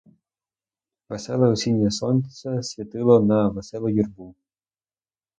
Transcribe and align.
Веселе 1.09 1.47
осіннє 1.47 1.91
сонце 1.91 2.63
світило 2.63 3.19
на 3.19 3.47
веселу 3.49 3.89
юрбу. 3.89 4.35